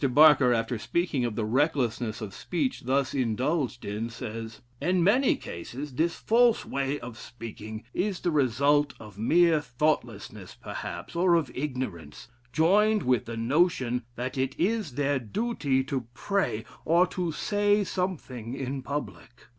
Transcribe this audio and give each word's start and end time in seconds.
Barker, 0.03 0.51
after 0.51 0.79
speaking 0.79 1.25
of 1.25 1.35
the 1.35 1.45
recklessness 1.45 2.21
of 2.21 2.33
speech 2.33 2.85
thus 2.85 3.13
indulged 3.13 3.85
in, 3.85 4.09
says: 4.09 4.61
"In 4.81 5.03
many 5.03 5.35
cases 5.35 5.93
this 5.93 6.15
false 6.15 6.65
way 6.65 6.99
of 6.99 7.19
speaking 7.19 7.83
is 7.93 8.21
the 8.21 8.31
result 8.31 8.95
of 8.99 9.19
mere 9.19 9.61
thoughtlessness 9.61 10.55
perhaps, 10.55 11.15
or 11.15 11.35
of 11.35 11.51
ignorance, 11.53 12.29
joined 12.51 13.03
with 13.03 13.25
the 13.25 13.37
notion 13.37 14.01
that 14.15 14.39
it 14.39 14.55
is 14.59 14.93
their 14.93 15.19
duty 15.19 15.83
to 15.83 16.07
pray, 16.15 16.65
or 16.83 17.05
to 17.05 17.31
say 17.31 17.83
something 17.83 18.55
in 18.55 18.81
public. 18.81 19.49